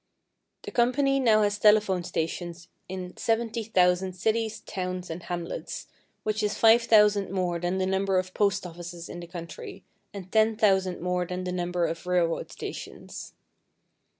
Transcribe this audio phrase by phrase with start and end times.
[0.63, 5.89] The company now has telephone stations in 70,000 cities, towns, and hamlets,
[6.23, 11.27] which is 5,000 more than the number of postoffices in the country, and 10,000 more
[11.27, 13.35] than the number of railroad stations.